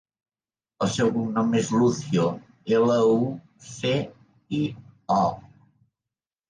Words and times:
El 0.85 0.89
seu 0.93 1.11
cognom 1.17 1.53
és 1.59 1.69
Lucio: 1.81 2.25
ela, 2.79 2.99
u, 3.19 3.31
ce, 3.71 3.95
i, 4.63 4.65
o. 5.21 5.23